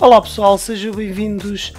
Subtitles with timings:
[0.00, 1.72] Olá pessoal, sejam bem-vindos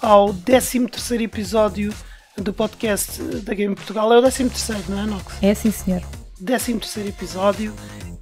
[0.00, 0.86] ao 13
[1.22, 1.94] episódio
[2.36, 4.12] do podcast da Game Portugal.
[4.12, 4.52] É o 13,
[4.88, 5.42] não é, Nox?
[5.42, 6.02] É sim, senhor.
[6.44, 6.78] 13
[7.08, 7.74] episódio.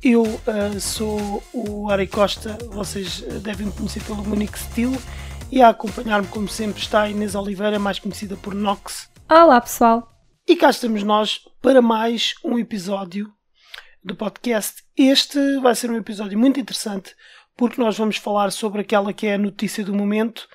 [0.02, 4.92] Eu uh, sou o Ari Costa, vocês devem me conhecer pelo Monique Steel.
[5.50, 9.10] E a acompanhar-me, como sempre, está a Inês Oliveira, mais conhecida por Nox.
[9.28, 10.08] Olá pessoal.
[10.48, 13.30] E cá estamos nós para mais um episódio
[14.02, 14.82] do podcast.
[14.96, 17.14] Este vai ser um episódio muito interessante
[17.56, 20.48] porque nós vamos falar sobre aquela que é a notícia do momento,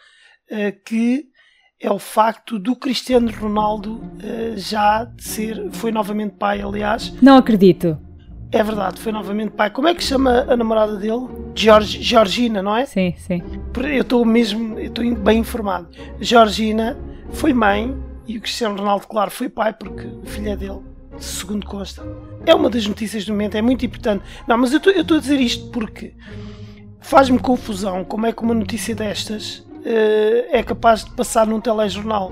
[0.52, 1.26] uh, que
[1.80, 7.14] é o facto do Cristiano Ronaldo uh, já ser, foi novamente pai, aliás.
[7.22, 7.98] Não acredito.
[8.52, 9.70] É verdade, foi novamente pai.
[9.70, 11.28] Como é que chama a namorada dele?
[11.54, 12.86] George, Georgina, não é?
[12.86, 13.42] Sim, sim.
[13.76, 15.90] Eu estou mesmo, eu estou bem informado.
[16.22, 16.98] Georgina
[17.32, 17.96] foi mãe
[18.26, 20.80] e o Cristiano Ronaldo, claro, foi pai porque filha é dele,
[21.20, 22.04] segundo consta.
[22.46, 24.24] É uma das notícias do momento, é muito importante.
[24.48, 26.14] Não, mas eu estou a dizer isto porque
[27.00, 32.32] faz-me confusão como é que uma notícia destas uh, é capaz de passar num telejornal.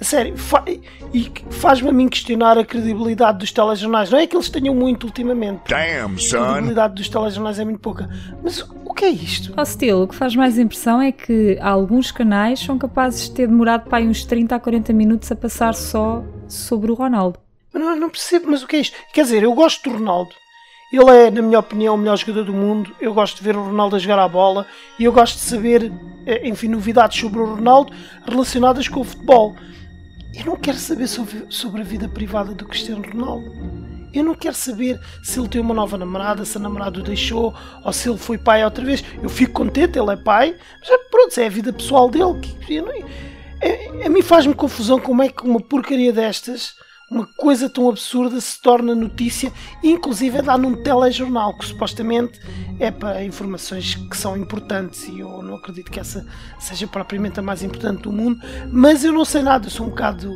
[0.00, 0.64] A sério, fa
[1.12, 4.10] e faz-me a mim questionar a credibilidade dos telejornais.
[4.10, 5.60] Não é que eles tenham muito ultimamente.
[5.68, 6.38] Damn, son.
[6.38, 8.08] A credibilidade dos telejornais é muito pouca.
[8.42, 9.52] Mas o que é isto?
[9.54, 13.46] Ao estilo, o que faz mais impressão é que alguns canais são capazes de ter
[13.46, 17.38] demorado para aí uns 30 a 40 minutos a passar só sobre o Ronaldo.
[17.72, 18.96] Mas não, não percebo, mas o que é isto?
[19.12, 20.30] Quer dizer, eu gosto do Ronaldo.
[20.92, 22.94] Ele é, na minha opinião, o melhor jogador do mundo.
[23.00, 24.66] Eu gosto de ver o Ronaldo a jogar a bola
[24.98, 25.92] e eu gosto de saber,
[26.26, 27.92] eh, enfim, novidades sobre o Ronaldo
[28.26, 29.54] relacionadas com o futebol.
[30.34, 33.52] Eu não quero saber sobre, a vida privada do Cristiano Ronaldo.
[34.12, 37.54] Eu não quero saber se ele tem uma nova namorada, se a namorada o deixou
[37.84, 39.04] ou se ele foi pai outra vez.
[39.22, 42.40] Eu fico contente, ele é pai, mas é, pronto, é a vida pessoal dele.
[42.40, 42.92] Que, não,
[43.60, 46.74] é, a mim faz-me confusão como é que uma porcaria destas
[47.10, 52.38] uma coisa tão absurda se torna notícia, inclusive é dar num telejornal, que supostamente
[52.78, 56.24] é para informações que são importantes e eu não acredito que essa
[56.60, 59.90] seja propriamente a mais importante do mundo, mas eu não sei nada, eu sou um
[59.90, 60.32] bocado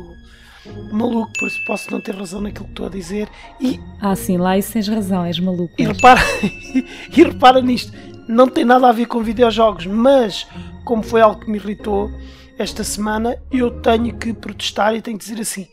[0.91, 3.29] maluco, por isso posso não ter razão naquilo que estou a dizer.
[3.61, 5.73] E, ah, sim, lá isso tens razão, és maluco.
[5.77, 7.93] E repara, e repara nisto,
[8.27, 10.45] não tem nada a ver com videojogos, mas
[10.83, 12.11] como foi algo que me irritou
[12.57, 15.67] esta semana, eu tenho que protestar e tenho que dizer assim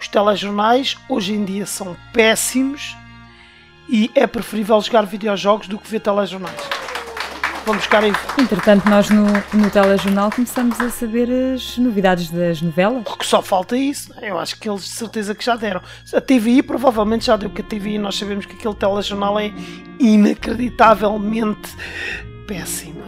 [0.00, 2.96] os telejornais hoje em dia são péssimos
[3.88, 6.78] e é preferível jogar videojogos do que ver telejornais.
[7.68, 8.12] Vamos buscar aí.
[8.38, 13.02] Entretanto, nós no, no telejornal começamos a saber as novidades das novelas.
[13.04, 14.10] Porque só falta isso.
[14.22, 14.30] É?
[14.30, 15.82] Eu acho que eles de certeza que já deram.
[16.14, 19.52] A TVI provavelmente já deu, porque a TVI nós sabemos que aquele telejornal é
[20.00, 21.76] inacreditavelmente
[22.46, 23.02] péssimo.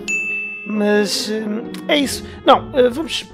[0.67, 2.23] Mas hum, é isso.
[2.45, 3.27] Não, eh, vamos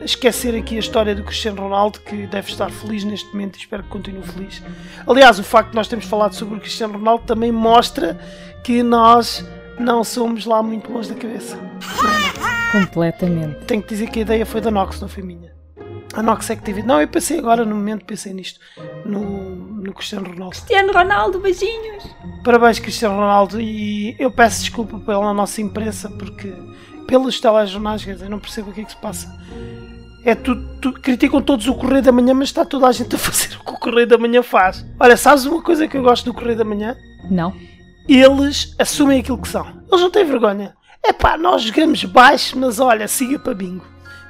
[0.00, 3.82] esquecer aqui a história do Cristiano Ronaldo, que deve estar feliz neste momento e espero
[3.82, 4.62] que continue feliz.
[5.06, 8.18] Aliás, o facto de nós termos falado sobre o Cristiano Ronaldo também mostra
[8.62, 9.44] que nós
[9.78, 11.58] não somos lá muito longe da cabeça.
[12.72, 13.64] Completamente.
[13.64, 15.56] Tenho que dizer que a ideia foi da Nox, não foi minha.
[16.14, 16.82] A Nox é que teve.
[16.82, 18.60] Não, eu pensei agora, no momento, pensei nisto.
[19.04, 20.56] No, no Cristiano Ronaldo.
[20.56, 22.04] Cristiano Ronaldo, beijinhos!
[22.44, 23.60] Parabéns, Cristiano Ronaldo.
[23.60, 26.52] E eu peço desculpa pela nossa imprensa, porque
[27.06, 29.38] pelos telejornais, quer dizer, não percebo o que é que se passa
[30.24, 33.18] é tu, tu, criticam todos o Correio da Manhã, mas está toda a gente a
[33.18, 34.84] fazer o que o Correio da Manhã faz.
[34.98, 36.96] Olha, sabes uma coisa que eu gosto do Correio da Manhã?
[37.30, 37.54] Não.
[38.08, 39.66] Eles assumem aquilo que são.
[39.88, 40.74] Eles não têm vergonha.
[41.02, 43.84] É pá, nós jogamos baixo, mas olha, siga para bingo.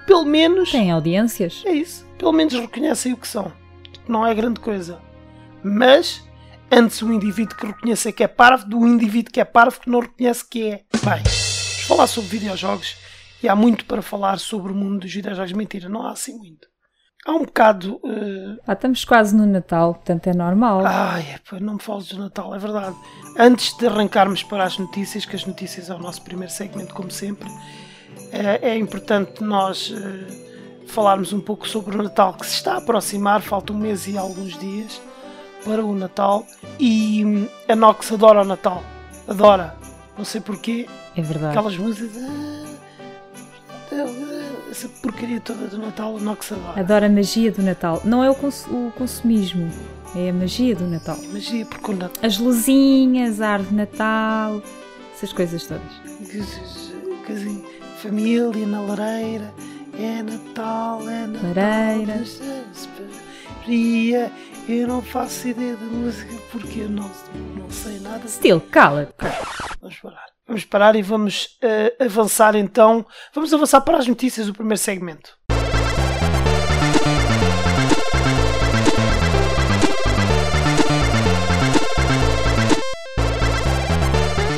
[0.06, 0.70] Pelo menos.
[0.70, 1.62] Tem audiências.
[1.64, 2.06] É isso.
[2.18, 3.52] Pelo menos reconhecem o que são.
[4.06, 4.98] Não é grande coisa.
[5.62, 6.22] Mas,
[6.70, 10.00] antes o indivíduo que reconheça que é parvo, do indivíduo que é parvo que não
[10.00, 10.82] reconhece que é.
[11.04, 13.07] Bem, vamos falar sobre videojogos
[13.42, 15.52] e há muito para falar sobre o mundo dos videojogos.
[15.52, 16.68] Mentira, não há assim muito.
[17.26, 17.96] Há um bocado.
[17.96, 18.58] Uh...
[18.66, 20.82] Ah, estamos quase no Natal, portanto é normal.
[20.86, 22.96] Ai, não me fales do Natal, é verdade.
[23.36, 27.10] Antes de arrancarmos para as notícias, que as notícias é o nosso primeiro segmento, como
[27.10, 27.48] sempre,
[28.32, 32.78] é, é importante nós uh, falarmos um pouco sobre o Natal que se está a
[32.78, 35.00] aproximar, falta um mês e alguns dias
[35.64, 36.46] para o Natal.
[36.78, 38.82] E hum, a Nox adora o Natal,
[39.26, 39.76] adora,
[40.16, 40.86] não sei porquê.
[41.16, 41.50] É verdade.
[41.50, 42.67] Aquelas músicas.
[43.90, 46.80] Uh essa porcaria toda do Natal, não que se adora.
[46.80, 48.02] Adoro a magia do Natal.
[48.04, 49.70] Não é o, cons o consumismo,
[50.14, 51.16] é a magia do Natal.
[51.22, 52.22] É magia, porque o Natal...
[52.22, 54.62] As luzinhas, a árvore de Natal,
[55.14, 55.82] essas coisas todas.
[57.28, 57.64] Assim,
[57.98, 59.52] família na lareira,
[59.98, 61.42] é Natal, é Natal.
[61.54, 62.24] Lareira.
[64.68, 67.10] Eu não faço ideia de música porque eu não,
[67.56, 68.26] não sei nada.
[68.28, 69.12] Still, cala.
[69.80, 70.37] Vamos parar.
[70.48, 73.04] Vamos parar e vamos uh, avançar então.
[73.34, 75.36] Vamos avançar para as notícias do primeiro segmento.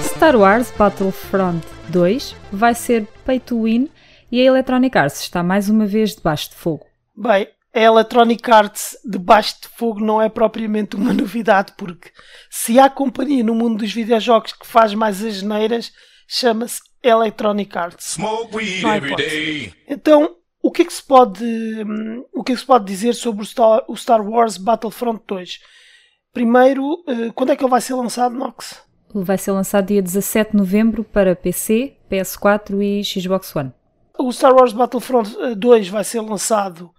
[0.05, 3.91] Star Wars Battlefront 2 vai ser pay to win
[4.31, 6.87] e a Electronic Arts está mais uma vez debaixo de fogo.
[7.17, 12.11] Bem, a Electronic Arts debaixo de fogo não é propriamente uma novidade, porque
[12.51, 15.93] se há companhia no mundo dos videojogos que faz mais as geneiras,
[16.27, 18.17] chama-se Electronic Arts.
[18.19, 18.49] Não
[19.89, 23.15] então, o que é que se pode, hum, o que é que se pode dizer
[23.15, 25.61] sobre o Star, o Star Wars Battlefront 2?
[26.33, 28.83] Primeiro, eh, quando é que ele vai ser lançado, Nox?
[29.13, 33.73] Ele vai ser lançado dia 17 de novembro para PC, PS4 e Xbox One.
[34.19, 36.91] O Star Wars Battlefront 2 vai ser lançado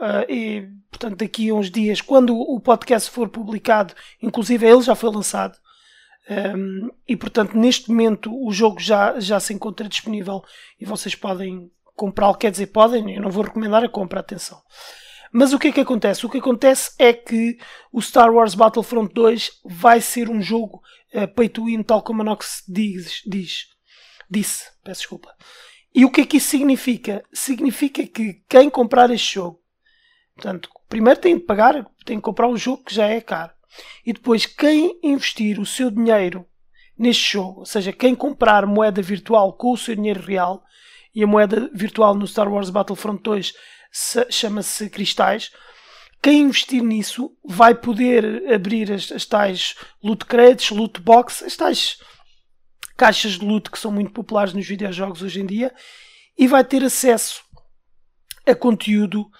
[0.00, 4.94] Uh, e, portanto, daqui a uns dias, quando o podcast for publicado, inclusive ele já
[4.94, 5.58] foi lançado,
[6.30, 10.42] um, e portanto, neste momento o jogo já, já se encontra disponível
[10.78, 12.36] e vocês podem comprá-lo.
[12.36, 14.62] Quer dizer, podem, eu não vou recomendar a compra, atenção.
[15.32, 16.24] Mas o que é que acontece?
[16.24, 17.58] O que acontece é que
[17.92, 20.80] o Star Wars Battlefront 2 vai ser um jogo
[21.14, 23.66] uh, pay to win, tal como a Nox diz, diz,
[24.28, 24.64] disse.
[24.82, 25.34] Peço desculpa.
[25.94, 27.24] E o que é que isso significa?
[27.32, 29.59] Significa que quem comprar este jogo
[30.40, 33.52] Portanto, primeiro tem de pagar, tem de comprar o jogo que já é caro.
[34.06, 36.46] E depois, quem investir o seu dinheiro
[36.98, 40.64] neste jogo, ou seja, quem comprar moeda virtual com o seu dinheiro real,
[41.14, 43.52] e a moeda virtual no Star Wars Battlefront 2
[44.30, 45.52] chama-se cristais,
[46.22, 51.98] quem investir nisso vai poder abrir as, as tais loot crates, loot box, as tais
[52.96, 55.70] caixas de loot que são muito populares nos videojogos hoje em dia,
[56.38, 57.42] e vai ter acesso
[58.46, 59.30] a conteúdo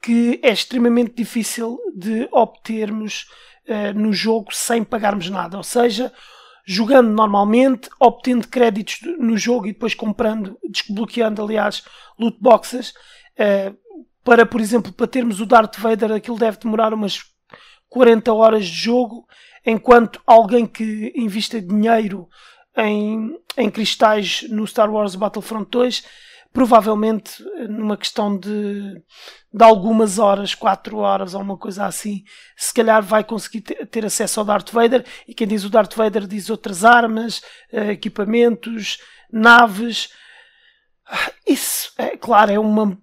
[0.00, 3.26] que é extremamente difícil de obtermos
[3.68, 5.56] uh, no jogo sem pagarmos nada.
[5.56, 6.12] Ou seja,
[6.64, 11.82] jogando normalmente, obtendo créditos no jogo e depois comprando, desbloqueando, aliás,
[12.18, 12.90] loot boxes.
[13.38, 13.76] Uh,
[14.22, 17.24] para, por exemplo, para termos o Darth Vader, aquilo deve demorar umas
[17.88, 19.26] 40 horas de jogo,
[19.64, 22.28] enquanto alguém que invista dinheiro
[22.76, 26.04] em, em cristais no Star Wars Battlefront 2
[26.56, 28.94] provavelmente numa questão de,
[29.52, 32.24] de algumas horas, 4 horas ou uma coisa assim,
[32.56, 35.04] se calhar vai conseguir ter acesso ao Darth Vader.
[35.28, 38.96] E quem diz o Darth Vader diz outras armas, eh, equipamentos,
[39.30, 40.08] naves.
[41.06, 42.98] Ah, isso, é claro, é uma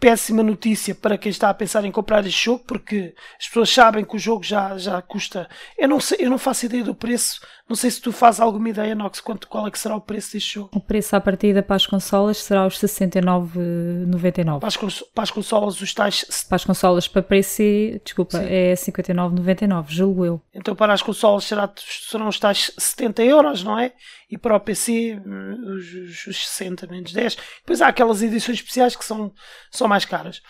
[0.00, 4.02] péssima notícia para quem está a pensar em comprar este jogo, porque as pessoas sabem
[4.02, 5.46] que o jogo já, já custa.
[5.76, 7.42] Eu não, sei, eu não faço ideia do preço.
[7.66, 10.34] Não sei se tu fazes alguma ideia, Nox, quanto, qual é que será o preço
[10.34, 10.68] deste jogo.
[10.74, 14.58] O preço à partida para as consolas será os 69,99.
[14.58, 16.44] Para as, para as consolas, os tais.
[16.46, 18.46] Para as consolas para PC, desculpa, Sim.
[18.48, 20.42] é 59,99, julgo eu.
[20.54, 23.94] Então para as consolas será, serão os tais 70 euros, não é?
[24.30, 27.36] E para o PC, os, os 60 menos 10.
[27.60, 29.32] Depois há aquelas edições especiais que são,
[29.70, 30.42] são mais caras.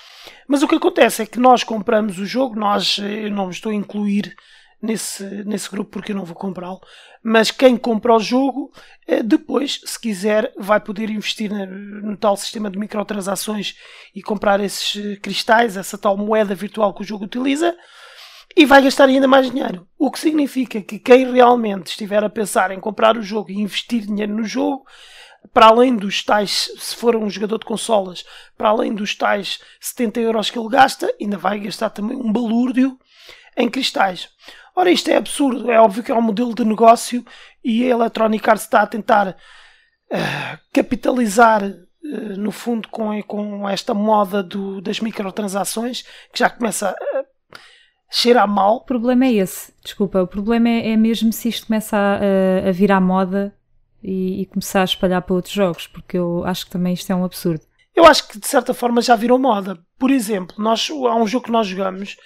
[0.48, 3.70] Mas o que acontece é que nós compramos o jogo, nós, eu não me estou
[3.70, 4.34] a incluir
[4.84, 6.80] nesse, nesse grupo porque eu não vou comprá-lo,
[7.22, 8.70] mas quem compra o jogo,
[9.06, 13.76] eh, depois, se quiser, vai poder investir no tal sistema de microtransações
[14.14, 17.74] e comprar esses eh, cristais, essa tal moeda virtual que o jogo utiliza,
[18.54, 19.88] e vai gastar ainda mais dinheiro.
[19.98, 24.06] O que significa que quem realmente estiver a pensar em comprar o jogo e investir
[24.06, 24.84] dinheiro no jogo,
[25.52, 28.24] para além dos tais, se for um jogador de consolas,
[28.56, 32.98] para além dos tais 70 euros que ele gasta, ainda vai gastar também um balúrdio
[33.56, 34.28] em cristais.
[34.74, 35.70] Ora, isto é absurdo.
[35.70, 37.24] É óbvio que é um modelo de negócio
[37.62, 43.94] e a Electronic Arts está a tentar uh, capitalizar, uh, no fundo, com, com esta
[43.94, 46.02] moda do, das microtransações
[46.32, 47.24] que já começa a
[48.10, 48.76] cheirar mal.
[48.76, 49.72] O problema é esse.
[49.82, 53.54] Desculpa, o problema é, é mesmo se isto começa a, a virar moda
[54.02, 57.14] e, e, começar a espalhar para outros jogos, porque eu acho que também isto é
[57.14, 57.62] um absurdo.
[57.94, 59.78] Eu acho que de certa forma já virou moda.
[59.98, 62.16] Por exemplo, nós, há um jogo que nós jogamos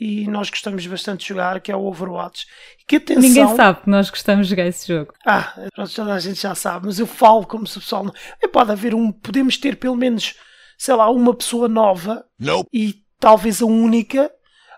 [0.00, 2.46] e nós gostamos bastante de jogar, que é o Overwatch.
[2.88, 3.22] Que atenção...
[3.22, 5.12] Ninguém sabe que nós gostamos de jogar esse jogo.
[5.26, 8.14] Ah, pronto, toda a gente já sabe, mas eu falo como se o pessoal não.
[8.42, 9.12] É, pode haver um.
[9.12, 10.36] Podemos ter pelo menos,
[10.78, 12.66] sei lá, uma pessoa nova nope.
[12.72, 14.32] e talvez a única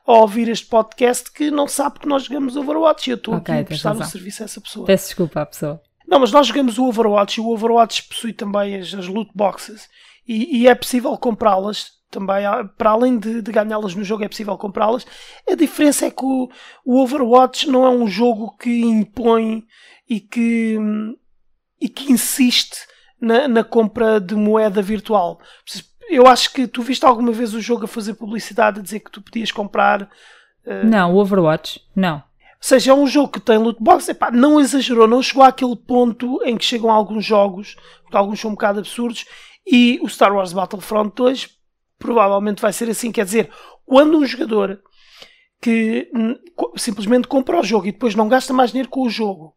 [0.05, 3.55] a ouvir este podcast que não sabe que nós jogamos Overwatch e eu estou okay,
[3.55, 4.87] aqui a prestar o serviço a essa pessoa.
[4.87, 5.81] Peço desculpa à pessoa.
[6.05, 9.89] Não, mas nós jogamos o Overwatch e o Overwatch possui também as, as loot boxes
[10.27, 12.45] e, e é possível comprá-las também,
[12.77, 15.07] para além de, de ganhá-las no jogo, é possível comprá-las.
[15.51, 16.49] A diferença é que o,
[16.85, 19.65] o, Overwatch não é um jogo que impõe
[20.09, 20.79] e que,
[21.81, 22.77] e que insiste
[23.19, 25.41] na, na compra de moeda virtual.
[26.11, 29.11] Eu acho que tu viste alguma vez o jogo a fazer publicidade a dizer que
[29.11, 30.03] tu podias comprar.
[30.03, 30.85] Uh...
[30.85, 32.17] Não, o Overwatch, não.
[32.17, 32.23] Ou
[32.69, 36.41] seja, é um jogo que tem loot box, epá, não exagerou, não chegou àquele ponto
[36.45, 39.25] em que chegam alguns jogos, porque alguns são um bocado absurdos,
[39.67, 41.62] e o Star Wars Battlefront 2
[42.03, 43.13] provavelmente vai ser assim.
[43.13, 43.49] Quer dizer,
[43.87, 44.81] quando um jogador
[45.61, 46.11] que
[46.77, 49.55] simplesmente compra o jogo e depois não gasta mais dinheiro com o jogo,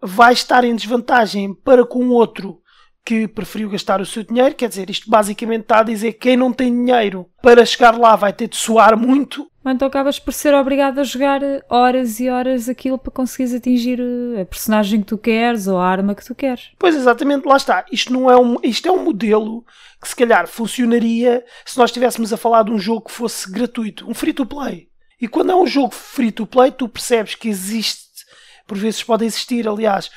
[0.00, 2.60] vai estar em desvantagem para com outro
[3.04, 4.54] que preferiu gastar o seu dinheiro.
[4.54, 8.16] Quer dizer, isto basicamente está a dizer que quem não tem dinheiro para chegar lá
[8.16, 9.46] vai ter de suar muito.
[9.64, 11.40] Mas então acabas por ser obrigado a jogar
[11.70, 15.88] horas e horas aquilo para conseguires atingir eh, a personagem que tu queres ou a
[15.88, 16.72] arma que tu queres.
[16.78, 17.82] Pois exatamente, lá está.
[17.90, 19.64] Isto não é um, isto é um modelo
[20.02, 24.06] que se calhar funcionaria se nós estivéssemos a falar de um jogo que fosse gratuito,
[24.06, 24.90] um free to play.
[25.18, 28.26] E quando é um jogo free to play, tu percebes que existe,
[28.66, 30.10] por vezes pode existir, aliás,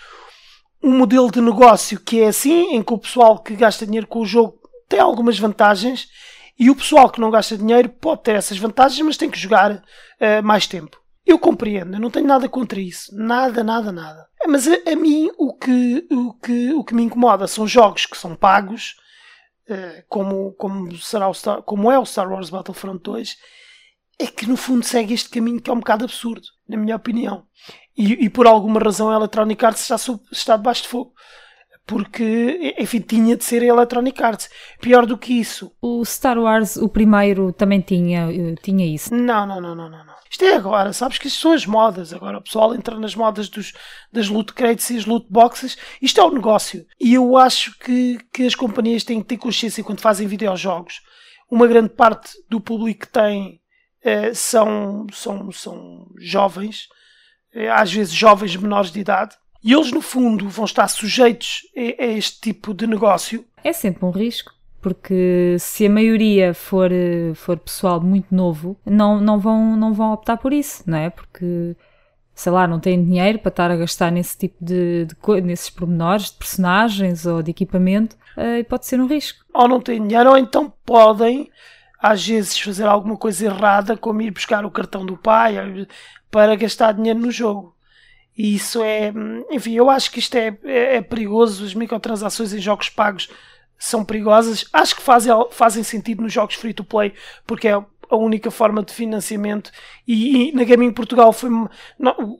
[0.83, 4.19] um modelo de negócio que é assim, em que o pessoal que gasta dinheiro com
[4.19, 6.09] o jogo tem algumas vantagens
[6.59, 9.75] e o pessoal que não gasta dinheiro pode ter essas vantagens, mas tem que jogar
[9.75, 10.99] uh, mais tempo.
[11.25, 13.15] Eu compreendo, eu não tenho nada contra isso.
[13.15, 14.27] Nada, nada, nada.
[14.47, 18.17] Mas a, a, mim o que, o, que, o que me incomoda são jogos que
[18.17, 18.95] são pagos,
[19.69, 23.37] uh, como, como, será o Star, como é o Star Wars Battlefront 2,
[24.19, 27.45] é que no fundo segue este caminho que é um bocado absurdo, na minha opinião.
[27.95, 29.95] E, e por alguma razão a Electronic Arts está,
[30.31, 31.13] está debaixo de fogo.
[31.87, 34.49] Porque, enfim, tinha de ser a Electronic Arts.
[34.81, 35.71] Pior do que isso.
[35.81, 39.15] O Star Wars, o primeiro, também tinha, eh, tinha isso.
[39.15, 40.05] Não, não, não, não, não.
[40.05, 40.17] não.
[40.29, 42.11] Isto é agora, sabes que isto são as modas.
[42.11, 43.73] Agora o pessoal entra nas modas dos,
[44.11, 45.77] das loot crates e as loot boxes.
[46.01, 46.85] Isto é um negócio.
[46.99, 51.01] E eu acho que, que as companhias têm que ter consciência quando fazem videojogos.
[51.49, 53.61] Uma grande parte do público que tem
[54.03, 56.89] eh, são, são, são jovens,
[57.53, 59.35] eh, às vezes jovens menores de idade,
[59.67, 63.45] e eles, no fundo, vão estar sujeitos a, a este tipo de negócio.
[63.63, 66.89] É sempre um risco porque se a maioria for,
[67.35, 71.09] for pessoal muito novo, não, não, vão, não vão optar por isso, não é?
[71.09, 71.75] Porque,
[72.33, 76.31] sei lá, não têm dinheiro para estar a gastar nesse tipo de, de nesses pormenores
[76.31, 79.43] de personagens ou de equipamento, uh, e pode ser um risco.
[79.53, 81.51] Ou não têm dinheiro, ou então podem
[81.99, 85.55] às vezes fazer alguma coisa errada, como ir buscar o cartão do pai
[86.31, 87.75] para gastar dinheiro no jogo.
[88.37, 89.11] E isso é.
[89.49, 91.65] Enfim, eu acho que isto é, é, é perigoso.
[91.65, 93.29] As microtransações em jogos pagos
[93.77, 94.65] são perigosas.
[94.71, 97.13] Acho que fazem, fazem sentido nos jogos free to play,
[97.45, 99.71] porque é a única forma de financiamento.
[100.07, 101.49] E, e na Gaming Portugal foi.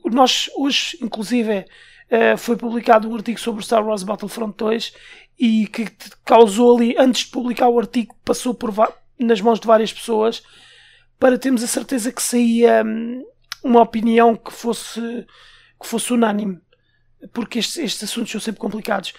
[0.04, 1.64] Nós, hoje, inclusive,
[2.10, 4.94] eh, foi publicado um artigo sobre Star Wars Battlefront 2
[5.38, 5.86] e que
[6.24, 8.72] causou ali, antes de publicar o artigo, passou por
[9.18, 10.42] nas mãos de várias pessoas
[11.18, 13.22] para termos a certeza que saía hum,
[13.62, 15.26] uma opinião que fosse,
[15.80, 16.60] que fosse unânime.
[17.32, 19.12] Porque estes, estes assuntos são sempre complicados.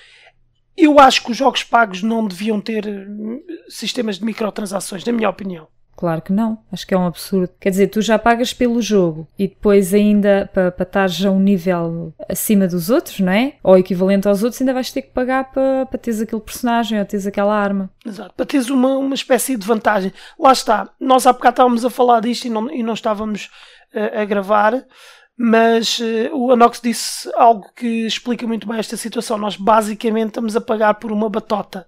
[0.75, 5.29] Eu acho que os jogos pagos não deviam ter hum, sistemas de microtransações, na minha
[5.29, 5.67] opinião.
[5.99, 7.51] Claro que não, acho que é um absurdo.
[7.59, 11.41] Quer dizer, tu já pagas pelo jogo e depois ainda para, para estares a um
[11.41, 13.55] nível acima dos outros, não é?
[13.61, 17.05] Ou equivalente aos outros, ainda vais ter que pagar para, para teres aquele personagem ou
[17.05, 17.89] teres aquela arma.
[18.05, 20.13] Exato, para teres uma, uma espécie de vantagem.
[20.39, 23.49] Lá está, nós há bocado estávamos a falar disto e não, e não estávamos
[23.93, 24.81] uh, a gravar,
[25.41, 29.38] mas uh, o Anox disse algo que explica muito bem esta situação.
[29.38, 31.88] Nós basicamente estamos a pagar por uma batota.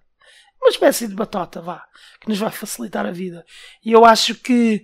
[0.61, 1.83] Uma espécie de batota, vá
[2.21, 3.43] que nos vai facilitar a vida.
[3.83, 4.83] E eu acho que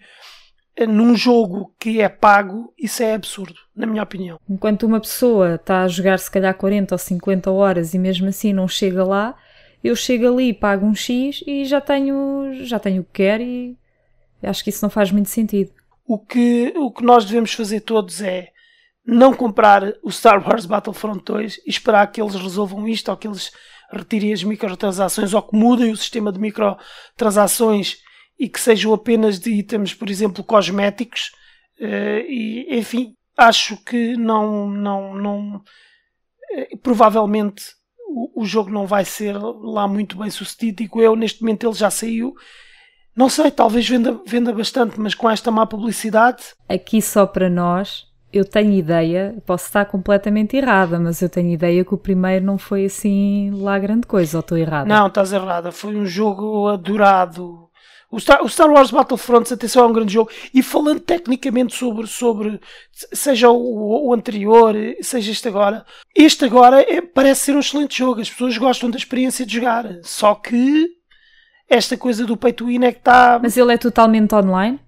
[0.76, 4.40] eh, num jogo que é pago, isso é absurdo, na minha opinião.
[4.50, 8.52] Enquanto uma pessoa está a jogar se calhar 40 ou 50 horas e mesmo assim
[8.52, 9.38] não chega lá,
[9.84, 13.78] eu chego ali, pago um X e já tenho, já tenho o que quero e
[14.42, 15.72] acho que isso não faz muito sentido.
[16.08, 18.50] O que, o que nós devemos fazer todos é
[19.08, 23.26] não comprar o Star Wars Battlefront 2 e esperar que eles resolvam isto ou que
[23.26, 23.52] eles
[23.90, 27.96] retirem as microtransações ou que mudem o sistema de microtransações
[28.38, 31.32] e que sejam apenas de itens, por exemplo, cosméticos.
[31.80, 37.64] Uh, e, enfim, acho que não, não, não uh, provavelmente
[38.10, 40.84] o, o, jogo não vai ser lá muito bem sucedido.
[40.84, 42.34] Digo eu, neste momento ele já saiu.
[43.16, 46.44] Não sei, talvez venda, venda bastante, mas com esta má publicidade.
[46.68, 51.86] Aqui só para nós, eu tenho ideia, posso estar completamente errada, mas eu tenho ideia
[51.86, 54.88] que o primeiro não foi assim lá grande coisa, ou estou errada?
[54.88, 55.72] Não, estás errada.
[55.72, 57.68] Foi um jogo adorado.
[58.10, 60.30] O Star, o Star Wars Battlefront, atenção, é um grande jogo.
[60.54, 62.60] E falando tecnicamente sobre, sobre
[63.14, 68.22] seja o, o anterior, seja este agora, este agora é, parece ser um excelente jogo.
[68.22, 69.86] As pessoas gostam da experiência de jogar.
[70.04, 70.88] Só que
[71.70, 73.40] esta coisa do pay to win é que está.
[73.42, 74.80] Mas ele é totalmente online?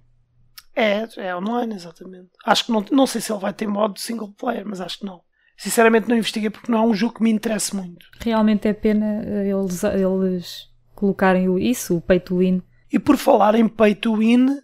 [0.74, 2.30] É, é online, exatamente.
[2.44, 5.04] Acho que não, não sei se ele vai ter modo single player, mas acho que
[5.04, 5.22] não.
[5.56, 8.06] Sinceramente não investiguei porque não é um jogo que me interessa muito.
[8.18, 12.62] Realmente é pena eh, eles, eles colocarem isso, o pay to win.
[12.92, 14.58] E por falar em pay to win,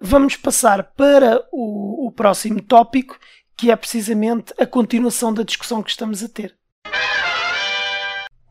[0.00, 3.18] vamos passar para o, o próximo tópico,
[3.56, 6.54] que é precisamente a continuação da discussão que estamos a ter.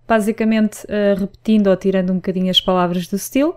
[0.08, 3.56] Basicamente, uh, repetindo ou tirando um bocadinho as palavras do estilo,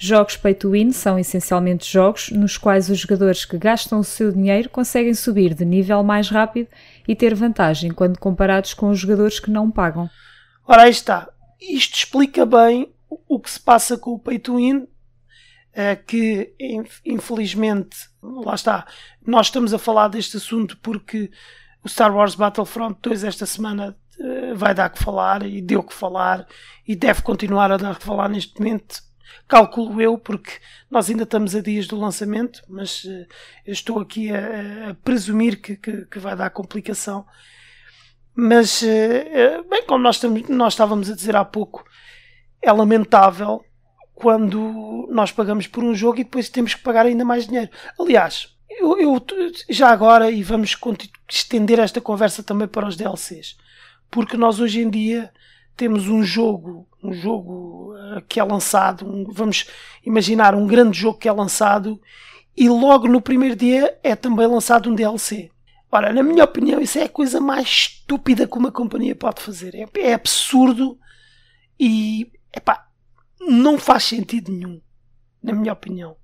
[0.00, 4.30] Jogos pay to win são essencialmente jogos nos quais os jogadores que gastam o seu
[4.30, 6.68] dinheiro conseguem subir de nível mais rápido
[7.06, 10.08] e ter vantagem quando comparados com os jogadores que não pagam.
[10.64, 11.28] Ora, aí está.
[11.60, 12.94] Isto explica bem
[13.26, 14.86] o que se passa com o pay to win,
[15.72, 16.54] eh, que
[17.04, 18.86] infelizmente, lá está,
[19.26, 21.28] nós estamos a falar deste assunto porque
[21.82, 25.92] o Star Wars Battlefront 2 esta semana eh, vai dar que falar e deu que
[25.92, 26.46] falar
[26.86, 29.07] e deve continuar a dar que falar neste momento
[29.46, 30.52] calculo eu, porque
[30.90, 33.26] nós ainda estamos a dias do lançamento, mas uh,
[33.64, 37.26] eu estou aqui a, a presumir que, que, que, vai dar complicação.
[38.34, 41.84] Mas, uh, bem, como nós, nós estávamos a dizer há pouco,
[42.62, 43.64] é lamentável
[44.14, 47.70] quando nós pagamos por um jogo e depois temos que pagar ainda mais dinheiro.
[47.98, 49.24] Aliás, eu, eu
[49.70, 50.76] já agora, e vamos
[51.28, 53.56] estender esta conversa também para os DLCs,
[54.10, 55.32] porque nós hoje em dia
[55.78, 59.66] temos um jogo, um jogo uh, que é lançado, um, vamos
[60.04, 62.00] imaginar um grande jogo que é lançado
[62.56, 65.50] e logo no primeiro dia é também lançado um DLC.
[65.90, 69.72] Ora, na minha opinião, isso é a coisa mais estúpida que uma companhia pode fazer.
[69.76, 70.98] É, é absurdo
[71.78, 72.88] e epá,
[73.40, 74.80] não faz sentido nenhum,
[75.40, 76.16] na minha opinião.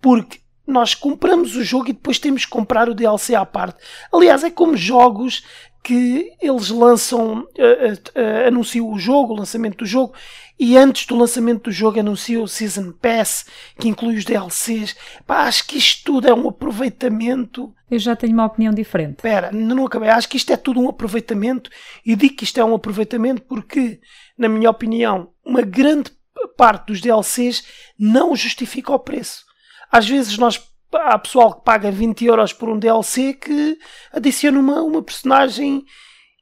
[0.00, 3.82] Porque nós compramos o jogo e depois temos que comprar o DLC à parte.
[4.12, 5.42] Aliás, é como jogos
[5.82, 10.14] que eles lançam, uh, uh, anunciam o jogo, o lançamento do jogo,
[10.58, 13.46] e antes do lançamento do jogo anunciam o Season Pass,
[13.80, 14.94] que inclui os DLCs.
[15.26, 17.74] Pá, acho que isto tudo é um aproveitamento.
[17.90, 19.16] Eu já tenho uma opinião diferente.
[19.16, 20.08] Espera, não acabei.
[20.08, 21.68] Acho que isto é tudo um aproveitamento,
[22.06, 24.00] e digo que isto é um aproveitamento porque,
[24.38, 26.12] na minha opinião, uma grande
[26.56, 27.64] parte dos DLCs
[27.98, 29.44] não justifica o preço.
[29.92, 30.58] Às vezes nós
[30.94, 33.78] há pessoal que paga 20 euros por um DLC que
[34.12, 35.84] adiciona uma, uma personagem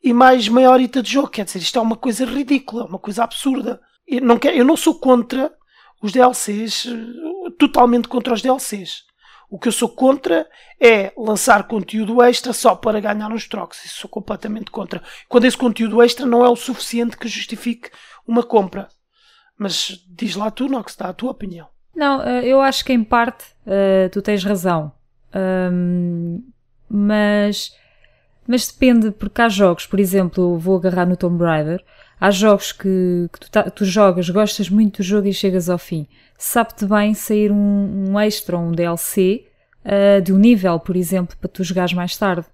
[0.02, 1.28] e mais meia horita de jogo.
[1.28, 3.80] Quer dizer, isto é uma coisa ridícula, uma coisa absurda.
[4.06, 5.52] Eu não, quero, eu não sou contra
[6.02, 6.86] os DLCs,
[7.58, 9.04] totalmente contra os DLCs.
[9.50, 10.48] O que eu sou contra
[10.80, 13.84] é lançar conteúdo extra só para ganhar uns trocos.
[13.84, 15.02] Isso sou completamente contra.
[15.28, 17.90] Quando esse conteúdo extra não é o suficiente que justifique
[18.26, 18.88] uma compra.
[19.58, 21.68] Mas diz lá tu, Nox, dá a tua opinião.
[21.94, 24.92] Não, eh, eu acho que em parte uh, tu tens razão.
[25.34, 26.42] Um,
[26.88, 27.74] mas,
[28.46, 31.84] mas depende, porque há jogos, por exemplo, vou agarrar no Tomb Raider,
[32.20, 35.78] há jogos que, que tu, tá, tu, jogas, gostas muito do jogo e chegas ao
[35.78, 36.06] fim.
[36.36, 39.46] Sabe-te bem sair um, um, extra um DLC
[39.84, 42.46] uh, de um nível, por exemplo, para tu jogares mais tarde.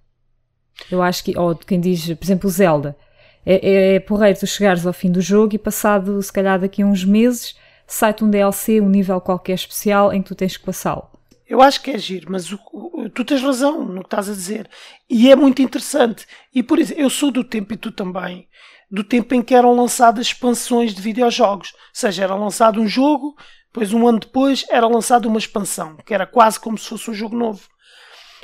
[0.90, 2.96] Eu acho que, ou quem diz, por exemplo, o Zelda.
[3.44, 6.82] É, é, é porreiro tu chegares ao fim do jogo e passado, se calhar daqui
[6.82, 10.64] a uns meses, sai-te um DLC, um nível qualquer especial em que tu tens que
[10.64, 11.08] passá-lo.
[11.48, 14.32] Eu acho que é giro, mas o, o, tu tens razão no que estás a
[14.32, 14.68] dizer.
[15.08, 16.26] E é muito interessante.
[16.52, 18.48] E por isso, eu sou do tempo, e tu também,
[18.90, 21.72] do tempo em que eram lançadas expansões de videojogos.
[21.72, 26.14] Ou seja, era lançado um jogo, depois um ano depois era lançada uma expansão, que
[26.14, 27.68] era quase como se fosse um jogo novo.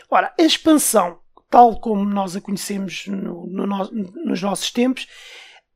[0.08, 1.18] Ora, a expansão,
[1.50, 3.66] tal como nós a conhecemos no, no,
[4.24, 5.08] nos nossos tempos,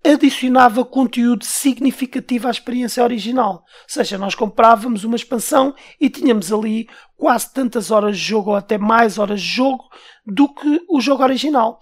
[0.04, 3.52] adicionava conteúdo significativo à experiência original.
[3.54, 8.56] Ou seja, nós comprávamos uma expansão e tínhamos ali quase tantas horas de jogo ou
[8.56, 9.84] até mais horas de jogo
[10.24, 11.80] do que o jogo original.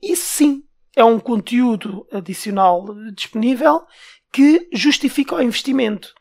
[0.00, 0.62] E sim,
[0.94, 3.82] é um conteúdo adicional disponível
[4.32, 6.14] que justifica o investimento.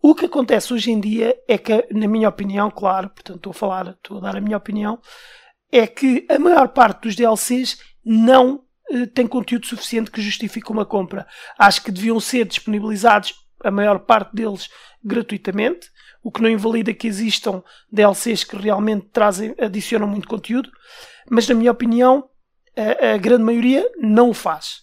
[0.00, 3.54] O que acontece hoje em dia é que, na minha opinião, claro, portanto estou a
[3.54, 4.98] falar, estou a dar a minha opinião,
[5.70, 8.64] é que a maior parte dos DLCs não
[9.14, 11.26] tem conteúdo suficiente que justifique uma compra.
[11.58, 14.68] Acho que deviam ser disponibilizados, a maior parte deles,
[15.02, 15.88] gratuitamente,
[16.22, 20.70] o que não invalida que existam DLCs que realmente trazem, adicionam muito conteúdo,
[21.30, 22.28] mas na minha opinião,
[22.76, 24.82] a, a grande maioria não o faz.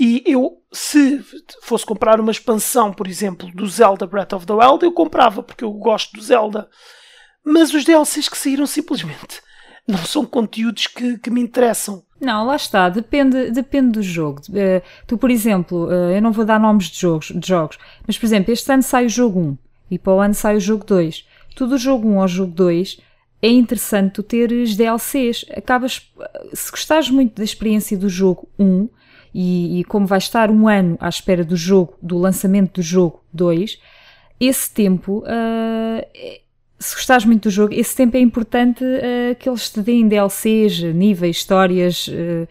[0.00, 1.24] E eu, se
[1.62, 5.64] fosse comprar uma expansão, por exemplo, do Zelda Breath of the Wild, eu comprava, porque
[5.64, 6.68] eu gosto do Zelda.
[7.44, 9.42] Mas os DLCs que saíram simplesmente
[9.88, 12.04] não são conteúdos que, que me interessam.
[12.20, 14.40] Não, lá está, depende, depende do jogo.
[14.48, 18.18] Uh, tu, por exemplo, uh, eu não vou dar nomes de jogos, de jogos, mas
[18.18, 19.58] por exemplo, este ano sai o jogo 1
[19.92, 21.24] e para o ano sai o jogo 2.
[21.54, 23.00] Tu do jogo 1 ao jogo 2
[23.40, 25.44] é interessante tu teres DLCs.
[25.56, 26.10] Acabas,
[26.52, 28.88] se gostares muito da experiência do jogo 1
[29.32, 33.22] e, e como vais estar um ano à espera do jogo, do lançamento do jogo
[33.32, 33.78] 2,
[34.40, 36.40] esse tempo uh,
[36.78, 40.82] se gostares muito do jogo, esse tempo é importante uh, que eles te deem DLCs,
[40.94, 42.48] níveis, histórias uh,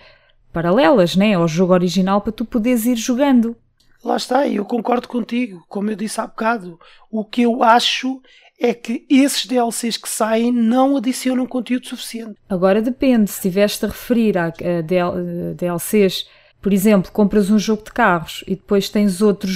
[0.51, 3.55] paralelas né, ao jogo original para tu poderes ir jogando.
[4.03, 5.63] Lá está, eu concordo contigo.
[5.67, 6.79] Como eu disse há bocado,
[7.11, 8.21] o que eu acho
[8.59, 12.35] é que esses DLCs que saem não adicionam conteúdo suficiente.
[12.49, 16.27] Agora depende, se estiveste a referir a, a DL, DLCs,
[16.61, 19.49] por exemplo, compras um jogo de carros e depois tens outro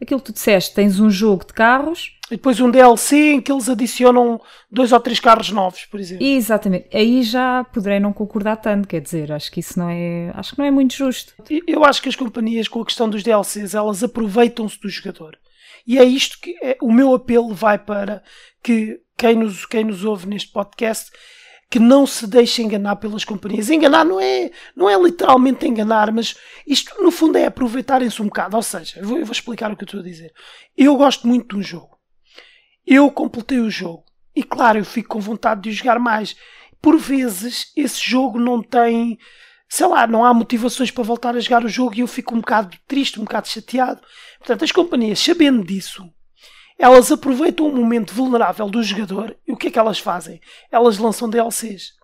[0.00, 2.15] aquilo que tu disseste, tens um jogo de carros.
[2.30, 6.26] E depois um DLC em que eles adicionam dois ou três carros novos, por exemplo.
[6.26, 6.88] Exatamente.
[6.92, 10.58] Aí já poderei não concordar tanto, quer dizer, acho que isso não é, acho que
[10.58, 11.34] não é muito justo.
[11.66, 15.38] Eu acho que as companhias com a questão dos DLCs, elas aproveitam-se do jogador.
[15.86, 18.22] E é isto que é, o meu apelo vai para
[18.62, 21.12] que quem nos, quem nos ouve neste podcast
[21.70, 23.70] que não se deixe enganar pelas companhias.
[23.70, 26.36] Enganar não é, não é literalmente enganar, mas
[26.66, 28.56] isto no fundo é aproveitarem-se um bocado.
[28.56, 30.32] Ou seja, eu vou, eu vou explicar o que eu estou a dizer.
[30.76, 31.95] Eu gosto muito de um jogo.
[32.86, 34.04] Eu completei o jogo.
[34.34, 36.36] E claro, eu fico com vontade de jogar mais.
[36.80, 39.18] Por vezes, esse jogo não tem,
[39.68, 42.40] sei lá, não há motivações para voltar a jogar o jogo e eu fico um
[42.40, 44.00] bocado triste, um bocado chateado.
[44.38, 46.08] Portanto, as companhias, sabendo disso,
[46.78, 50.40] elas aproveitam o momento vulnerável do jogador e o que é que elas fazem?
[50.70, 51.94] Elas lançam DLCs.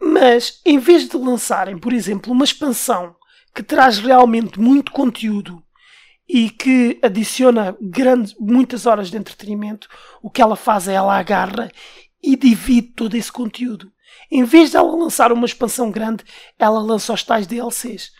[0.00, 3.14] Mas, em vez de lançarem, por exemplo, uma expansão
[3.54, 5.62] que traz realmente muito conteúdo
[6.34, 9.86] e que adiciona grande, muitas horas de entretenimento,
[10.22, 11.70] o que ela faz é ela agarra
[12.22, 13.92] e divide todo esse conteúdo.
[14.30, 16.24] Em vez de ela lançar uma expansão grande,
[16.58, 18.12] ela lança os tais DLCs.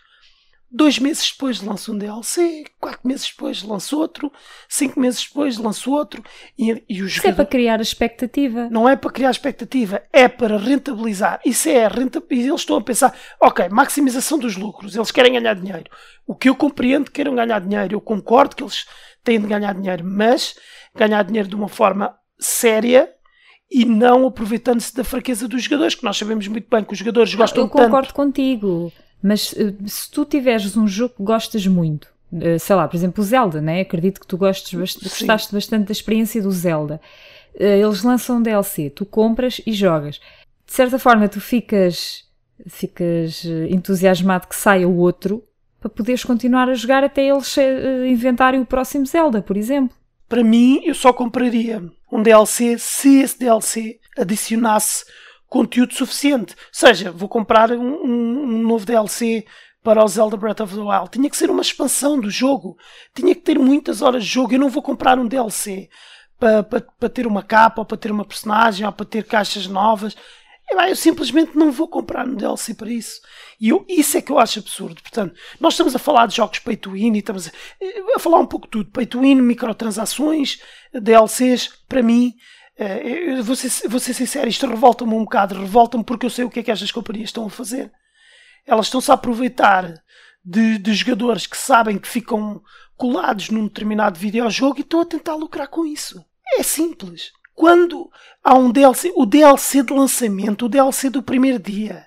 [0.75, 4.31] Dois meses depois lança um DLC, quatro meses depois lança outro,
[4.67, 6.23] cinco meses depois lança outro.
[6.57, 7.09] E, e o jogador...
[7.09, 8.67] Isso é para criar expectativa.
[8.71, 11.39] Não é para criar expectativa, é para rentabilizar.
[11.45, 12.49] Isso é rentabilizar.
[12.49, 15.91] Eles estão a pensar, ok, maximização dos lucros, eles querem ganhar dinheiro.
[16.25, 18.87] O que eu compreendo que queiram ganhar dinheiro, eu concordo que eles
[19.23, 20.55] têm de ganhar dinheiro, mas
[20.95, 23.13] ganhar dinheiro de uma forma séria
[23.71, 27.33] e não aproveitando-se da fraqueza dos jogadores, que nós sabemos muito bem que os jogadores
[27.33, 27.77] gostam tanto.
[27.77, 28.15] Eu concordo tanto.
[28.15, 28.91] contigo.
[29.23, 32.09] Mas eh, se tu tiveres um jogo que gostas muito,
[32.41, 33.79] eh, sei lá, por exemplo, o Zelda, né?
[33.79, 36.99] Acredito que tu gostes, gostaste bastante da experiência do Zelda.
[37.57, 40.19] Eh, eles lançam um DLC, tu compras e jogas.
[40.65, 42.25] De certa forma, tu ficas,
[42.67, 45.41] ficas entusiasmado que saia o outro
[45.79, 47.55] para poderes continuar a jogar até eles
[48.09, 49.95] inventarem o próximo Zelda, por exemplo.
[50.27, 55.05] Para mim, eu só compraria um DLC se esse DLC adicionasse
[55.53, 56.55] conteúdo suficiente.
[56.71, 59.45] Seja, vou comprar um, um, novo DLC
[59.83, 61.11] para o Zelda Breath of the Wild.
[61.11, 62.75] Tinha que ser uma expansão do jogo.
[63.13, 64.55] Tinha que ter muitas horas de jogo.
[64.55, 65.89] Eu não vou comprar um DLC
[66.39, 69.67] para, para, para ter uma capa, ou para ter uma personagem, ou para ter caixas
[69.67, 70.15] novas.
[70.71, 73.21] Eu simplesmente não vou comprar um DLC para isso.
[73.61, 75.03] E eu, isso é que eu acho absurdo.
[75.03, 77.51] Portanto, nós estamos a falar de jogos pay to win e estamos a,
[78.15, 78.89] a falar um pouco de tudo.
[78.89, 80.59] Pay to win, microtransações,
[80.91, 81.69] DLCs.
[81.87, 82.33] Para mim,
[82.77, 86.49] eu vou ser, vou ser sincero, isto revolta-me um bocado, revolta-me porque eu sei o
[86.49, 87.91] que é que estas companhias estão a fazer.
[88.65, 90.01] Elas estão-se a aproveitar
[90.43, 92.61] de, de, jogadores que sabem que ficam
[92.97, 96.23] colados num determinado videojogo e estão a tentar lucrar com isso.
[96.57, 97.31] É simples.
[97.53, 98.09] Quando
[98.43, 102.05] há um DLC, o DLC de lançamento, o DLC do primeiro dia.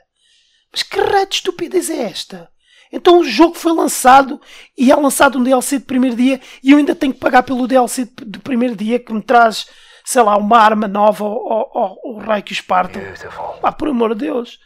[0.73, 2.51] Mas que raio de estupidez é esta?
[2.93, 4.41] Então o jogo foi lançado
[4.77, 7.67] e é lançado um DLC de primeiro dia e eu ainda tenho que pagar pelo
[7.67, 9.67] DLC de primeiro dia que me traz
[10.07, 13.03] sei lá, uma arma nova ao, rei que os partam.
[13.61, 14.61] Pá, por amor de Deus.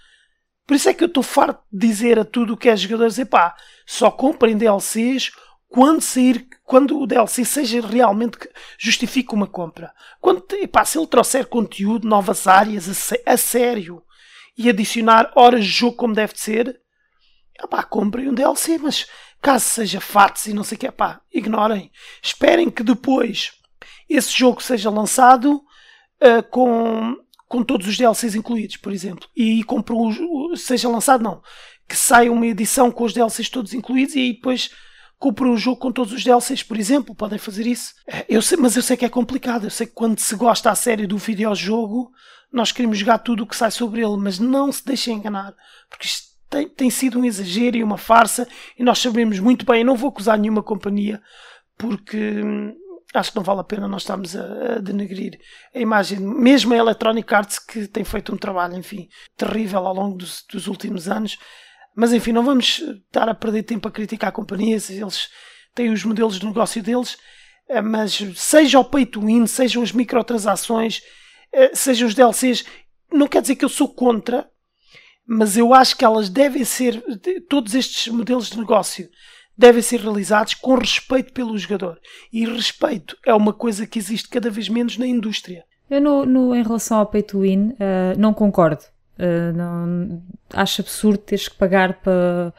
[0.67, 3.19] Por isso é que eu estou farto de dizer a tudo o que é jogadores,
[3.25, 5.33] pá, só comprem DLCs
[5.67, 9.95] quando sair, quando o DLC seja realmente que justifique uma compra.
[10.21, 14.03] Quando, epá, se ele trouxer conteúdo, novas áreas a, a sério
[14.59, 16.81] e adicionar horas de jogo como deve de ser,
[17.59, 19.07] epá, comprem um DLC, mas
[19.41, 21.91] caso seja fatos e não sei o que, pá, ignorem.
[22.23, 23.53] Esperem que depois
[24.17, 25.63] esse jogo seja lançado
[26.23, 27.17] uh, com,
[27.49, 29.29] com todos os DLCs incluídos, por exemplo.
[29.37, 31.43] E compro o, seja lançado, não.
[31.89, 34.71] Que saia uma edição com os DLCs todos incluídos e depois
[35.19, 37.15] compro o jogo com todos os DLCs, por exemplo.
[37.15, 37.95] Podem fazer isso.
[38.09, 39.65] Eh, eu sei, mas eu sei que é complicado.
[39.65, 42.11] Eu sei que quando se gosta a série do videojogo,
[42.53, 45.55] nós queremos jogar tudo o que sai sobre ele, mas não se deixem enganar.
[45.89, 49.81] Porque isto tem, tem sido um exagero e uma farsa e nós sabemos muito bem.
[49.81, 51.23] Eu não vou acusar nenhuma companhia
[51.79, 52.75] porque hum,
[53.15, 55.39] acho que não vale a pena nós estarmos a, a, denegrir
[55.75, 60.17] a imagem, mesmo a Electronic Arts que tem feito um trabalho, enfim, terrível ao longo
[60.17, 61.37] dos, dos últimos anos.
[61.97, 65.29] Mas enfim, não vamos estar a perder tempo a criticar companhias, eles
[65.75, 67.19] têm os modelos de negócio deles,
[67.69, 71.01] eh, mas seja o pay to win, sejam as microtransações,
[71.53, 72.65] eh, sejam os DLCs,
[73.13, 74.49] não quer dizer que eu sou contra,
[75.27, 77.03] mas eu acho que elas devem ser,
[77.49, 79.09] todos estes modelos de negócio
[79.61, 81.99] devem ser realizados com respeito pelo jogador.
[82.33, 85.65] E respeito é uma coisa que existe cada vez menos na indústria.
[85.91, 88.83] Eu, no, no em relação ao pay to win, uh, não concordo.
[89.19, 90.23] Uh, não,
[90.55, 92.55] acho absurdo teres que pagar para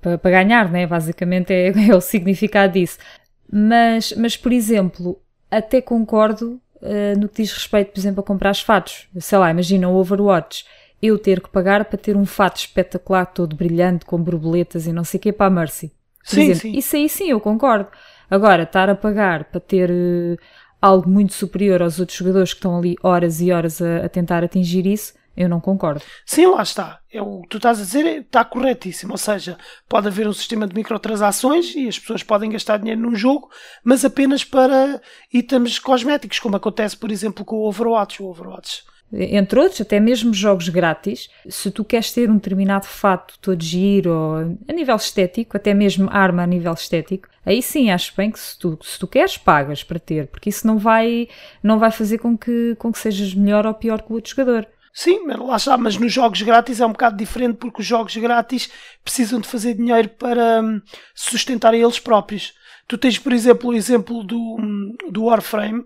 [0.00, 0.86] pa, pa, ganhar, né?
[0.86, 2.98] basicamente é, é, o significado disso.
[3.52, 8.52] Mas, mas, por exemplo, até concordo uh, no que diz respeito, por exemplo, a comprar
[8.52, 9.08] os fatos.
[9.18, 10.64] Sei lá, imagina o Overwatch.
[11.02, 15.02] Eu ter que pagar para ter um fato espetacular, todo brilhante, com borboletas e não
[15.02, 15.92] sei o que, para a Mercy.
[16.24, 16.72] Sim, exemplo, sim.
[16.78, 17.88] isso aí sim, eu concordo.
[18.30, 20.36] Agora, estar a pagar para ter uh,
[20.80, 24.42] algo muito superior aos outros jogadores que estão ali horas e horas a, a tentar
[24.42, 26.02] atingir isso, eu não concordo.
[26.24, 27.00] Sim, lá está.
[27.12, 29.12] É o que tu estás a dizer está corretíssimo.
[29.12, 29.58] Ou seja,
[29.88, 33.50] pode haver um sistema de microtransações e as pessoas podem gastar dinheiro num jogo,
[33.82, 35.00] mas apenas para
[35.32, 38.22] itens cosméticos, como acontece, por exemplo, com o Overwatch.
[38.22, 43.38] O Overwatch entre outros, até mesmo jogos grátis, se tu queres ter um determinado fato
[43.40, 48.12] todo giro ou a nível estético, até mesmo arma a nível estético, aí sim acho
[48.16, 51.28] bem que se tu, se tu queres, pagas para ter, porque isso não vai,
[51.62, 54.66] não vai fazer com que, com que sejas melhor ou pior que o outro jogador.
[54.92, 58.70] Sim, lá está, mas nos jogos grátis é um bocado diferente porque os jogos grátis
[59.02, 60.80] precisam de fazer dinheiro para hum,
[61.12, 62.54] sustentar eles próprios.
[62.86, 65.84] Tu tens, por exemplo, o exemplo do, hum, do Warframe,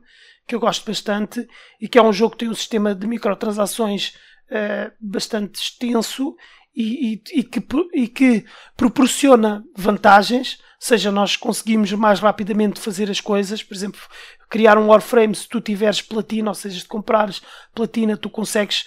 [0.49, 1.47] que eu gosto bastante,
[1.79, 4.15] e que é um jogo que tem um sistema de microtransações
[4.51, 6.35] uh, bastante extenso
[6.75, 13.21] e, e, e, que, e que proporciona vantagens, seja nós conseguimos mais rapidamente fazer as
[13.21, 14.01] coisas, por exemplo,
[14.49, 17.43] criar um Warframe, se tu tiveres platina, ou seja, se comprares
[17.75, 18.87] platina, tu consegues,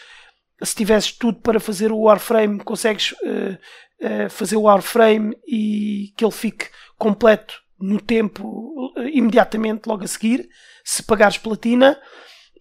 [0.64, 3.58] se tiveres tudo para fazer o Warframe, consegues uh,
[4.02, 10.08] uh, fazer o Warframe e que ele fique completo no tempo, uh, imediatamente, logo a
[10.08, 10.48] seguir,
[10.84, 11.98] se pagares platina,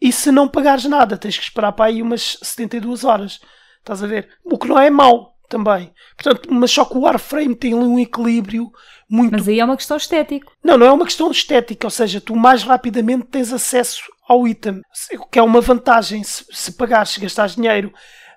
[0.01, 3.41] e se não pagares nada, tens que esperar para aí umas 72 horas.
[3.79, 4.29] Estás a ver?
[4.45, 5.93] O que não é mau também.
[6.17, 8.71] Portanto, mas só que o Warframe tem ali um equilíbrio
[9.09, 9.33] muito.
[9.33, 10.51] Mas aí é uma questão estética.
[10.63, 14.81] Não, não é uma questão estética, ou seja, tu mais rapidamente tens acesso ao item,
[15.31, 17.93] que é uma vantagem se, se pagares, se gastares dinheiro,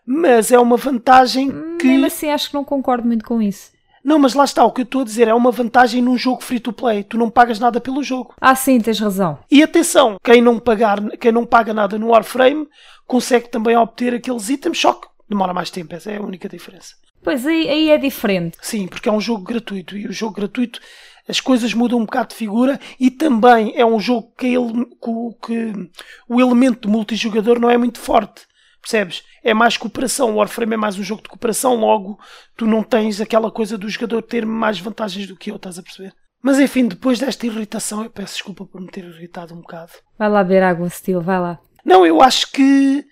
[0.05, 1.85] mas é uma vantagem que.
[1.85, 3.71] Mesmo assim, acho que não concordo muito com isso.
[4.03, 6.43] Não, mas lá está, o que eu estou a dizer é uma vantagem num jogo
[6.43, 7.03] free to play.
[7.03, 8.33] Tu não pagas nada pelo jogo.
[8.39, 9.39] Ah, sim, tens razão.
[9.49, 12.67] E atenção, quem não, pagar, quem não paga nada no Warframe
[13.07, 16.95] consegue também obter aqueles itens, só que demora mais tempo, essa é a única diferença.
[17.23, 18.57] Pois aí, aí é diferente.
[18.61, 20.79] Sim, porque é um jogo gratuito e o jogo gratuito
[21.27, 25.47] as coisas mudam um bocado de figura e também é um jogo que, ele, que,
[25.47, 25.89] que
[26.27, 28.45] o elemento multijogador não é muito forte.
[28.83, 29.23] Percebes?
[29.41, 30.31] É mais cooperação.
[30.31, 32.19] O Warframe é mais um jogo de cooperação, logo
[32.55, 35.83] tu não tens aquela coisa do jogador ter mais vantagens do que eu, estás a
[35.83, 36.13] perceber?
[36.41, 39.93] Mas enfim, depois desta irritação, eu peço desculpa por me ter irritado um bocado.
[40.19, 41.57] Vai lá beber água, Steel, vai lá.
[41.85, 43.05] Não, eu acho que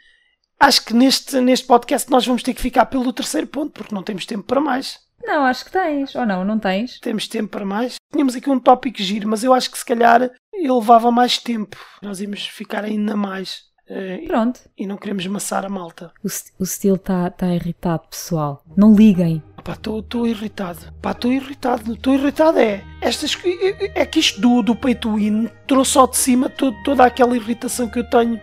[0.60, 4.04] acho que neste, neste podcast nós vamos ter que ficar pelo terceiro ponto, porque não
[4.04, 5.00] temos tempo para mais.
[5.24, 6.14] Não, acho que tens.
[6.16, 7.00] Ou não, não tens?
[7.00, 7.96] Temos tempo para mais.
[8.12, 11.78] Tínhamos aqui um tópico giro, mas eu acho que se calhar ele levava mais tempo.
[12.02, 13.71] Nós íamos ficar ainda mais.
[13.90, 14.62] Uh, Pronto.
[14.78, 16.12] E, e não queremos maçar a malta.
[16.24, 16.28] O,
[16.60, 18.64] o Steel está tá irritado, pessoal.
[18.76, 19.44] Não liguem.
[19.70, 20.80] Estou irritado.
[21.02, 21.94] Pá, estou irritado.
[21.94, 22.84] Estou irritado é.
[23.02, 27.06] Estas, é, é que isto do, do pay to win trouxe ao de cima toda
[27.06, 28.40] aquela irritação que eu tenho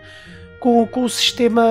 [0.59, 1.65] com, com o sistema,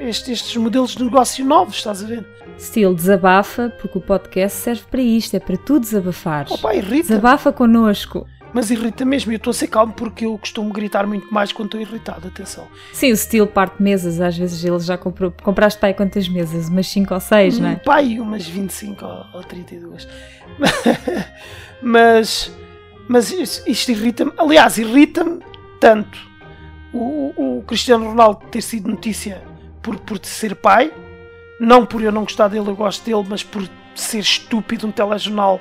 [0.00, 2.26] este, estes modelos de negócio novos, estás a ver?
[2.58, 6.52] Steel desabafa, porque o podcast serve para isto, é para tu desabafares.
[6.52, 7.08] Opa, irrita.
[7.08, 8.26] Desabafa connosco.
[8.52, 11.66] Mas irrita mesmo, eu estou a ser calmo porque eu costumo gritar muito mais quando
[11.66, 12.66] estou irritado, atenção.
[12.92, 15.32] Sim, o Steel parte mesas, às vezes ele já comprou.
[15.42, 16.68] Compraste pai quantas mesas?
[16.68, 17.76] Umas 5 ou 6, não é?
[17.76, 20.08] Pai, umas 25 ou, ou 32.
[21.82, 22.50] mas.
[23.06, 24.32] Mas isto irrita-me.
[24.36, 25.40] Aliás, irrita-me
[25.80, 26.28] tanto
[26.92, 29.42] o, o, Cristiano Ronaldo ter sido notícia
[29.82, 30.92] por, por ser pai,
[31.60, 35.60] não por eu não gostar dele, eu gosto dele, mas por ser estúpido um telejornal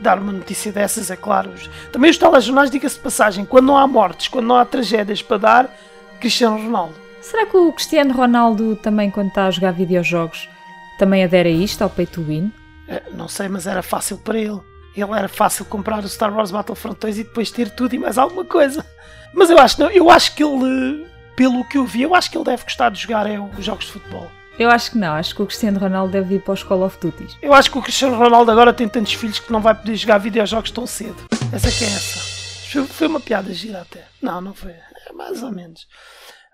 [0.00, 1.50] dar uma notícia dessas, é claro.
[1.92, 5.38] Também os telejornais, diga-se de passagem, quando não há mortes, quando não há tragédias para
[5.38, 5.76] dar,
[6.20, 6.94] Cristiano Ronaldo.
[7.20, 10.48] Será que o Cristiano Ronaldo também, quando está a jogar videojogos,
[10.98, 12.52] também adere a isto, ao pay to win?
[12.86, 14.60] É, não sei, mas era fácil para ele.
[14.96, 18.18] Ele era fácil comprar o Star Wars Battlefront 2 e depois ter tudo e mais
[18.18, 18.84] alguma coisa.
[19.32, 21.06] Mas eu acho, não, eu acho que ele,
[21.36, 23.86] pelo que eu vi, eu acho que ele deve gostar de jogar é, os jogos
[23.86, 24.30] de futebol.
[24.58, 26.98] Eu acho que não, acho que o Cristiano Ronaldo deve ir para os Call of
[26.98, 27.38] Duty.
[27.40, 30.18] Eu acho que o Cristiano Ronaldo agora tem tantos filhos que não vai poder jogar
[30.18, 31.28] videojogos tão cedo.
[31.52, 32.84] Essa que é essa.
[32.88, 34.04] Foi uma piada gira até.
[34.20, 34.72] Não, não foi.
[34.72, 35.86] É mais ou menos.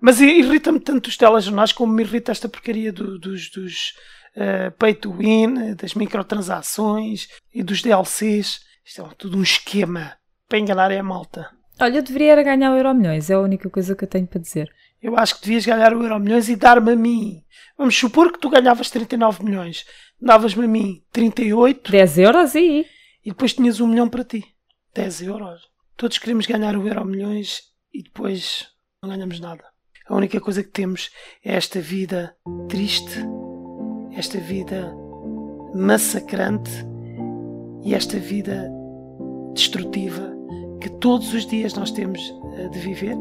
[0.02, 3.94] Mas irrita-me tanto os telejornais como me irrita esta porcaria do, dos, dos
[4.36, 8.60] uh, pay to win, das microtransações e dos DLCs.
[8.84, 10.12] Isto é tudo um esquema
[10.46, 11.50] para enganar a malta.
[11.80, 14.40] Olha, eu deveria ganhar o Euro Milhões, é a única coisa que eu tenho para
[14.40, 14.70] dizer.
[15.04, 17.44] Eu acho que devias ganhar o Euro Milhões e dar-me a mim.
[17.76, 19.84] Vamos supor que tu ganhavas 39 milhões.
[20.18, 21.92] Davas-me a mim 38.
[21.92, 22.86] 10 euros e.
[23.22, 24.42] E depois tinhas um milhão para ti.
[24.94, 25.68] 10 euros.
[25.94, 28.66] Todos queremos ganhar o Euro Milhões e depois
[29.02, 29.62] não ganhamos nada.
[30.08, 31.10] A única coisa que temos
[31.44, 32.34] é esta vida
[32.70, 33.18] triste,
[34.16, 34.90] esta vida
[35.74, 36.70] massacrante
[37.84, 38.70] e esta vida
[39.52, 40.34] destrutiva
[40.80, 42.22] que todos os dias nós temos
[42.56, 43.14] eh, de viver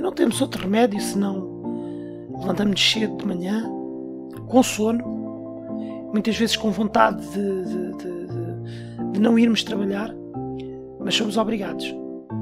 [0.00, 1.60] e não temos outro remédio senão
[2.32, 3.70] levantamos-nos cedo de manhã,
[4.46, 5.04] com sono,
[6.10, 10.10] muitas vezes com vontade de, de, de, de não irmos trabalhar,
[10.98, 11.94] Mas somos obrigados.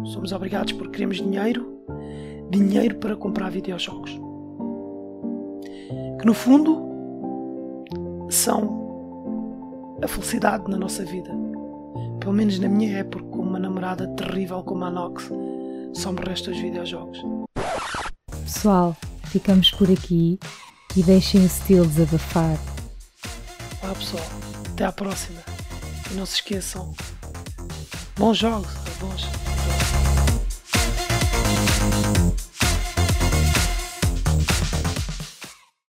[0.05, 1.83] Somos obrigados porque queremos dinheiro,
[2.49, 4.13] dinheiro para comprar videojogos.
[6.21, 6.81] Que no fundo
[8.31, 11.31] são a felicidade na nossa vida.
[12.21, 15.29] Pelo menos na minha época, com uma namorada terrível como a Nox,
[15.93, 17.21] só me restam os videojogos.
[18.45, 20.39] Pessoal, ficamos por aqui
[20.97, 22.59] e deixem o Steel desabafar.
[23.83, 24.27] Olá pessoal,
[24.73, 25.41] até à próxima.
[26.11, 26.95] E não se esqueçam,
[28.17, 29.48] bons jogos, bons.